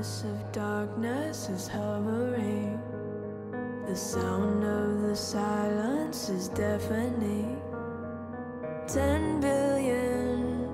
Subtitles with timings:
[0.00, 2.78] promise of darkness is hovering.
[3.86, 7.58] The sound of the silence is deafening.
[8.88, 10.68] Ten billion.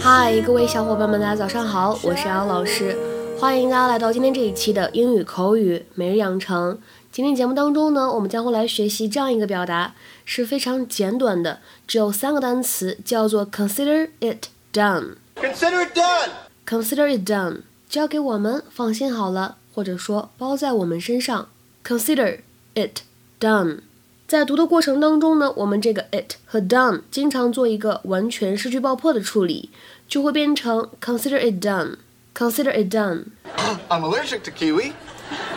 [0.00, 2.96] 嗨，各位小伙伴们，大家早上好，我是杨老师，
[3.38, 6.78] 欢迎大家来到今天这一期的英语口语每日养成。
[7.12, 9.94] 今天节目当中呢，我们将会来学习这样一个表达，
[10.24, 15.14] 是非常简短的，只有三个单词，叫做 consider it done。
[15.36, 16.30] Consider it done.
[16.66, 17.62] Consider it done，
[17.93, 21.49] 交给我们，放心好了，或者说包在我们身上。
[21.83, 22.41] Consider
[22.75, 23.01] it
[23.39, 23.81] done。
[24.27, 29.71] 在读的过程当中呢，我们这个 it 和 done 经常做一个完全失去爆破的处理，
[30.07, 33.31] 就会变成 consider it done。Consider it done。
[33.89, 34.93] I'm allergic to kiwi.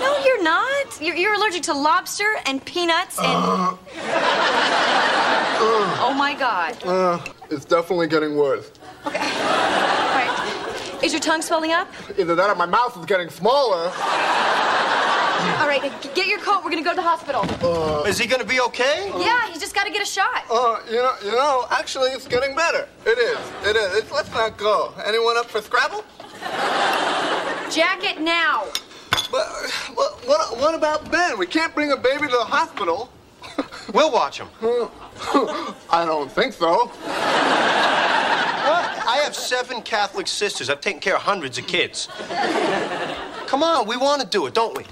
[0.00, 1.00] No, you're not.
[1.00, 3.76] You're, you're allergic to lobster and peanuts and.
[6.00, 6.74] oh my God.
[6.84, 7.18] Uh,
[7.50, 8.70] it's definitely getting worse.
[10.99, 11.05] All right.
[11.05, 11.87] Is your tongue swelling up?
[12.17, 13.91] Either that or my mouth is getting smaller.
[15.59, 15.81] All right,
[16.13, 16.63] get your coat.
[16.63, 17.43] We're gonna go to the hospital.
[18.05, 19.09] Is he gonna be okay?
[19.17, 20.43] yeah, he's just gotta get a shot.
[20.51, 22.87] Uh, you know, you know, actually, it's getting better.
[23.05, 23.39] It is.
[23.65, 23.97] It is.
[23.99, 24.93] It's, let's not go.
[25.05, 26.03] Anyone up for Scrabble?
[27.71, 28.65] Jacket now.
[29.31, 29.47] But
[29.93, 31.37] what, what, what about Ben?
[31.37, 33.09] We can't bring a baby to the hospital.
[33.93, 34.49] We'll watch him.
[35.89, 36.91] I don't think so.
[39.29, 39.35] What?
[39.37, 40.69] I have seven Catholic sisters.
[40.71, 42.07] I've taken care of hundreds of kids.
[43.45, 44.85] Come on, we want to do it, don't we?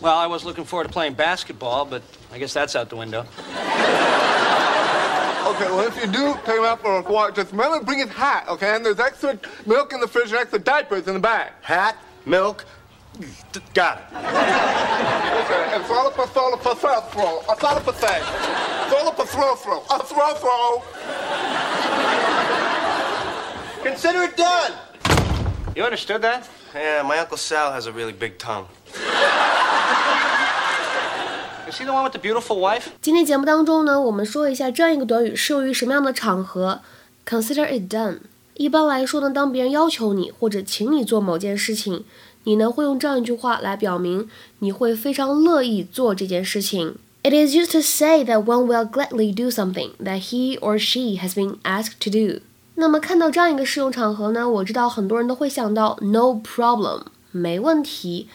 [0.00, 2.02] Well, I was looking forward to playing basketball, but
[2.32, 3.20] I guess that's out the window.
[5.48, 7.98] Okay, well, if you do take him out for a walk, just remember to bring
[7.98, 8.74] his hat, okay?
[8.74, 11.52] And there's extra milk in the fridge and extra diapers in the bag.
[11.60, 12.64] Hat, milk.
[13.52, 14.04] D- Got it.
[14.16, 17.40] Okay, and throw up a throw up a throw throw.
[17.50, 18.22] A throw up a thing.
[18.88, 19.82] Throw up a throw throw.
[19.90, 20.82] A throw throw.
[23.83, 24.71] Consider it done.
[25.75, 26.43] You understood that?
[26.73, 28.65] Yeah, my Uncle Sal has a really big tongue.
[31.67, 32.89] Is he the one with the beautiful wife?
[33.01, 36.81] 今天节目当中呢，我们说一下这样一个短语适用于什么样的场合。
[37.25, 38.19] Consider it done。
[38.55, 42.05] 一般来说呢，当别人要求你或者请你做某件事情，
[42.43, 44.29] 你呢会用这样一句话来表明
[44.59, 46.97] 你会非常乐意做这件事情。
[47.23, 51.33] It is used to say that one will gladly do something that he or she has
[51.33, 52.41] been asked to do。
[52.80, 57.02] 那么看到这样一个适用场合呢，我知道很多人都会想到 no problem，
[57.32, 58.28] 没问题。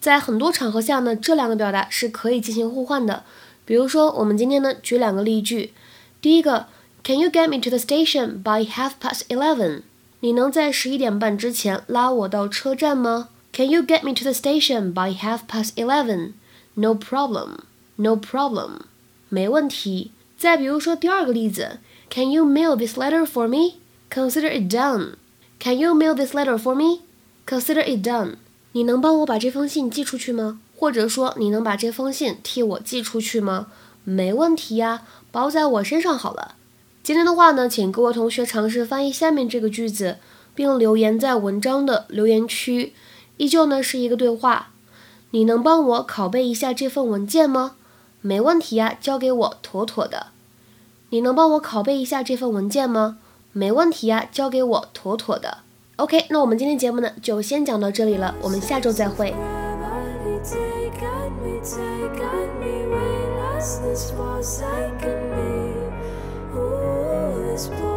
[0.00, 3.22] 在很多场合下呢，这两个表达是可以进行互换的。
[3.64, 5.72] 比如说，我们今天呢举两个例句。
[6.20, 6.66] 第一个
[7.04, 9.82] ，Can you get me to the station by half past eleven？
[10.18, 17.58] 你能在十一点半之前拉我到车站吗？Can you get me to the station by half past eleven？No problem.
[17.94, 18.80] No problem.
[19.28, 20.10] 没问题。
[20.36, 21.78] 再比如说第二个例子
[22.10, 23.76] ，Can you mail this letter for me?
[24.10, 25.14] Consider it done.
[25.58, 27.00] Can you mail this letter for me?
[27.46, 28.36] Consider it done.
[28.72, 30.60] 你能帮我把这封信寄出去吗？
[30.76, 33.68] 或者说你能把这封信替我寄出去吗？
[34.04, 36.54] 没问题呀，包在我身上好了。
[37.02, 40.18] 今天的话呢，请各位同学尝试翻译下面这个句子，
[40.54, 42.94] 并留言在文章的留言区。
[43.36, 44.70] 依旧呢是一个对话，
[45.30, 47.76] 你能帮我拷贝一下这份文件吗？
[48.20, 50.28] 没问题呀，交给我，妥妥的。
[51.10, 53.18] 你能帮我拷贝一下这份文件吗？
[53.52, 55.58] 没问题呀，交给我，妥妥的。
[55.96, 59.34] OK，那我们今天节目呢就先讲到这里了，我们下周再会。
[63.60, 65.74] This was like me.
[66.56, 67.89] Ooh, this pull,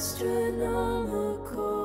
[0.00, 1.79] astronomical.